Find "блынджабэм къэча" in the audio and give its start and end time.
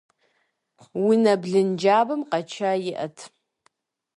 1.43-2.71